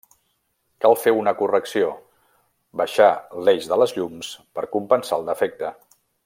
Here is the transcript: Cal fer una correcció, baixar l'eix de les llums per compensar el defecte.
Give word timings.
Cal 0.85 0.95
fer 1.01 1.11
una 1.17 1.33
correcció, 1.41 1.91
baixar 2.81 3.11
l'eix 3.49 3.69
de 3.73 3.79
les 3.83 3.95
llums 3.99 4.31
per 4.59 4.65
compensar 4.79 5.21
el 5.23 5.31
defecte. 5.33 5.73